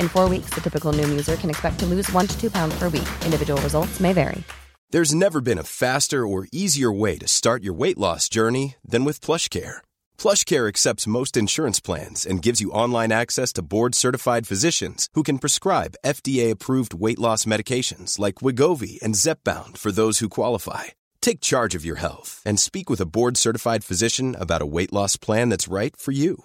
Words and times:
In 0.00 0.08
four 0.08 0.26
weeks, 0.26 0.54
the 0.54 0.62
typical 0.62 0.94
Noom 0.94 1.10
user 1.10 1.36
can 1.36 1.50
expect 1.50 1.78
to 1.80 1.86
lose 1.86 2.10
one 2.12 2.26
to 2.26 2.40
two 2.40 2.50
pounds 2.50 2.78
per 2.78 2.88
week. 2.88 3.08
Individual 3.26 3.60
results 3.60 4.00
may 4.00 4.14
vary. 4.14 4.42
There's 4.90 5.14
never 5.14 5.40
been 5.40 5.58
a 5.58 5.64
faster 5.64 6.24
or 6.24 6.46
easier 6.52 6.92
way 6.92 7.18
to 7.18 7.26
start 7.26 7.64
your 7.64 7.74
weight 7.74 7.98
loss 7.98 8.28
journey 8.28 8.76
than 8.84 9.02
with 9.02 9.20
PlushCare. 9.20 9.78
PlushCare 10.18 10.68
accepts 10.68 11.08
most 11.08 11.36
insurance 11.36 11.80
plans 11.80 12.24
and 12.24 12.40
gives 12.40 12.60
you 12.60 12.70
online 12.70 13.10
access 13.10 13.52
to 13.54 13.62
board-certified 13.62 14.46
physicians 14.46 15.08
who 15.14 15.24
can 15.24 15.40
prescribe 15.40 15.96
FDA-approved 16.06 16.94
weight 16.94 17.18
loss 17.18 17.44
medications 17.44 18.20
like 18.20 18.36
Wegovy 18.36 19.02
and 19.02 19.16
Zepbound 19.16 19.76
for 19.78 19.90
those 19.90 20.20
who 20.20 20.28
qualify. 20.28 20.84
Take 21.20 21.40
charge 21.40 21.74
of 21.74 21.84
your 21.84 21.96
health 21.96 22.40
and 22.46 22.60
speak 22.60 22.88
with 22.88 23.00
a 23.00 23.06
board-certified 23.06 23.82
physician 23.82 24.36
about 24.38 24.62
a 24.62 24.66
weight 24.66 24.92
loss 24.92 25.16
plan 25.16 25.48
that's 25.48 25.66
right 25.66 25.96
for 25.96 26.12
you. 26.12 26.44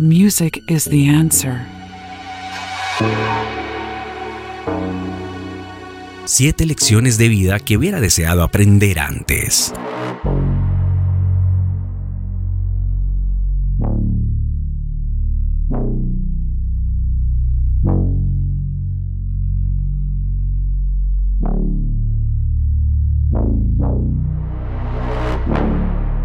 Music 0.00 0.62
is 0.68 0.84
the 0.84 1.08
answer. 1.08 1.66
Siete 6.24 6.66
lecciones 6.66 7.18
de 7.18 7.28
vida 7.28 7.58
que 7.58 7.76
hubiera 7.76 8.00
deseado 8.00 8.44
aprender 8.44 9.00
antes. 9.00 9.74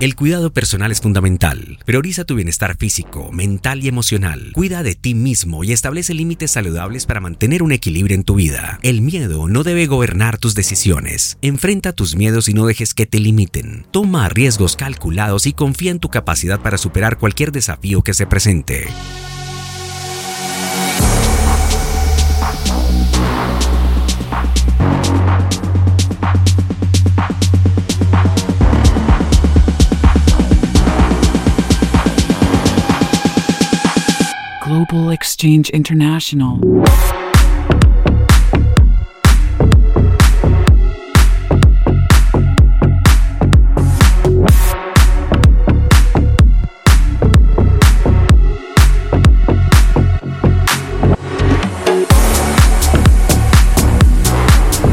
El 0.00 0.14
cuidado 0.14 0.52
personal 0.52 0.92
es 0.92 1.00
fundamental. 1.00 1.80
Prioriza 1.84 2.24
tu 2.24 2.36
bienestar 2.36 2.76
físico, 2.76 3.32
mental 3.32 3.82
y 3.82 3.88
emocional. 3.88 4.52
Cuida 4.52 4.84
de 4.84 4.94
ti 4.94 5.14
mismo 5.14 5.64
y 5.64 5.72
establece 5.72 6.14
límites 6.14 6.52
saludables 6.52 7.04
para 7.04 7.18
mantener 7.18 7.64
un 7.64 7.72
equilibrio 7.72 8.14
en 8.14 8.22
tu 8.22 8.36
vida. 8.36 8.78
El 8.82 9.02
miedo 9.02 9.48
no 9.48 9.64
debe 9.64 9.86
gobernar 9.86 10.38
tus 10.38 10.54
decisiones. 10.54 11.36
Enfrenta 11.42 11.92
tus 11.92 12.14
miedos 12.14 12.48
y 12.48 12.54
no 12.54 12.64
dejes 12.66 12.94
que 12.94 13.06
te 13.06 13.18
limiten. 13.18 13.86
Toma 13.90 14.28
riesgos 14.28 14.76
calculados 14.76 15.46
y 15.46 15.52
confía 15.52 15.90
en 15.90 15.98
tu 15.98 16.10
capacidad 16.10 16.60
para 16.60 16.78
superar 16.78 17.18
cualquier 17.18 17.50
desafío 17.50 18.02
que 18.02 18.14
se 18.14 18.28
presente. 18.28 18.86
Exchange 35.06 35.70
International. 35.70 36.58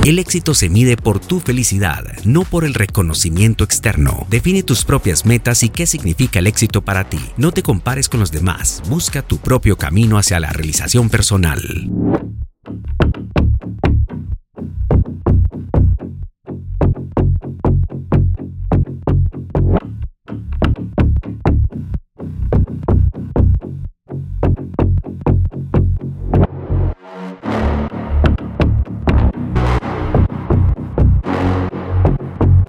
El 0.06 0.20
éxito 0.20 0.54
se 0.54 0.70
mide 0.70 0.98
por 0.98 1.20
tu 1.20 1.40
felicidad, 1.40 2.04
no 2.26 2.44
por 2.44 2.64
el 2.64 2.76
reconocimiento 2.76 3.64
externo. 3.64 4.28
Define 4.30 4.62
tus 4.62 4.86
propias 4.86 5.26
metas 5.26 5.64
y 5.64 5.70
qué 5.70 5.88
significa 5.88 6.38
el 6.38 6.46
éxito 6.46 6.84
para 6.84 7.10
ti. 7.10 7.18
No 7.38 7.52
te 7.52 7.64
compares 7.64 8.08
con 8.08 8.20
los 8.20 8.32
demás, 8.32 8.84
busca 8.88 9.24
tu 9.24 9.40
propio 9.40 9.80
camino 9.80 10.20
hacia 10.20 10.40
la 10.40 10.54
realización 10.54 11.10
personal. 11.10 11.90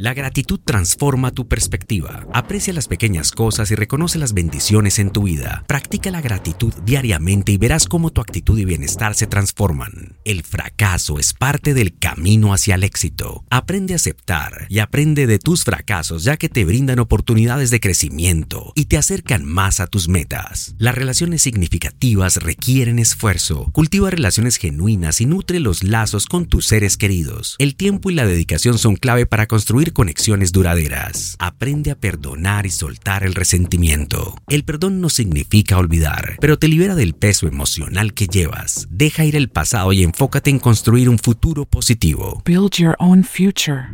La 0.07 0.15
gratitud 0.15 0.61
transforma 0.65 1.33
tu 1.33 1.49
perspectiva. 1.49 2.29
Aprecia 2.33 2.73
las 2.73 2.87
pequeñas 2.87 3.33
cosas 3.33 3.73
y 3.73 3.75
reconoce 3.75 4.21
las 4.21 4.35
bendiciones 4.35 5.01
en 5.01 5.11
tu 5.11 5.25
vida. 5.25 5.65
Practica 5.67 6.13
la 6.13 6.21
gratitud 6.21 6.73
diariamente 6.85 7.51
y 7.51 7.59
verás 7.59 7.89
cómo 7.89 8.11
tu 8.11 8.21
actitud 8.21 8.57
y 8.57 8.65
bienestar 8.65 9.17
se 9.17 9.27
transforman. 9.27 10.17
El 10.25 10.45
fracaso 10.45 11.19
es 11.19 11.35
parte 11.35 11.75
del 11.75 11.99
camino 11.99 12.55
hacia 12.55 12.77
el 12.77 12.85
éxito. 12.85 13.43
Aprende 13.51 13.95
a 13.95 13.97
aceptar 13.97 14.69
y 14.69 14.79
aprende 14.79 15.27
de 15.27 15.41
tus 15.41 15.65
fracasos 15.65 16.23
ya 16.23 16.37
que 16.37 16.49
te 16.49 16.65
brindan 16.65 17.01
oportunidades 17.01 17.73
de 17.73 17.81
crecimiento 17.81 18.71
y 18.77 18.85
te 18.85 18.99
acercan 18.99 19.45
más 19.45 19.81
a 19.81 19.89
tus 19.89 20.09
metas. 20.09 20.77
Las 20.79 20.95
relaciones 20.95 21.43
significativas 21.43 22.37
requieren 22.37 23.01
esfuerzo. 23.01 23.71
Cultiva 23.73 24.09
relaciones 24.09 24.59
genuinas 24.59 25.21
y 25.21 25.27
nutre 25.27 25.59
los 25.59 25.83
lazos 25.83 26.27
con 26.27 26.47
tus 26.47 26.65
seres 26.65 26.97
queridos. 26.97 27.57
El 27.59 27.75
tiempo 27.75 28.09
y 28.09 28.15
la 28.15 28.25
dedicación 28.25 28.79
son 28.79 28.95
clave 28.95 29.27
para 29.27 29.47
construir 29.47 29.96
conexiones 29.97 30.53
duraderas. 30.53 31.37
Aprende 31.39 31.91
a 31.91 31.95
perdonar 31.95 32.67
y 32.67 32.71
soltar 32.71 33.25
el 33.25 33.35
resentimiento. 33.35 34.37
El 34.47 34.63
perdón 34.63 35.01
no 35.01 35.09
significa 35.09 35.79
olvidar, 35.79 36.37
pero 36.39 36.59
te 36.59 36.69
libera 36.69 36.95
del 36.95 37.15
peso 37.15 37.49
emocional 37.49 38.13
que 38.13 38.27
llevas. 38.27 38.89
Deja 38.91 39.25
ir 39.25 39.37
el 39.37 39.49
pasado 39.49 39.95
y 39.95 40.03
enfócate 40.03 40.51
en 40.51 40.59
construir 40.59 41.09
un 41.09 41.19
futuro 41.19 41.65
positivo. 41.65 42.43
Build 42.45 42.73
your 42.73 42.95
own 42.99 43.25
future. 43.25 43.87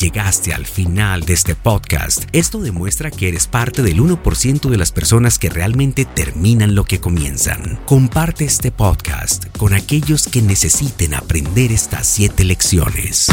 Llegaste 0.00 0.54
al 0.54 0.64
final 0.64 1.26
de 1.26 1.34
este 1.34 1.54
podcast, 1.54 2.24
esto 2.32 2.60
demuestra 2.60 3.10
que 3.10 3.28
eres 3.28 3.46
parte 3.46 3.82
del 3.82 4.00
1% 4.00 4.70
de 4.70 4.76
las 4.78 4.92
personas 4.92 5.38
que 5.38 5.50
realmente 5.50 6.06
terminan 6.06 6.74
lo 6.74 6.84
que 6.84 7.00
comienzan. 7.00 7.78
Comparte 7.84 8.46
este 8.46 8.72
podcast 8.72 9.44
con 9.58 9.74
aquellos 9.74 10.26
que 10.26 10.40
necesiten 10.40 11.12
aprender 11.12 11.70
estas 11.70 12.06
7 12.06 12.44
lecciones. 12.44 13.28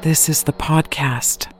This 0.00 0.30
is 0.30 0.44
the 0.44 0.52
podcast. 0.54 1.59